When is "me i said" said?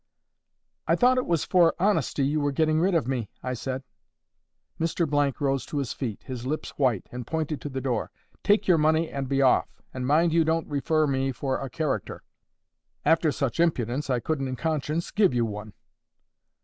3.07-3.83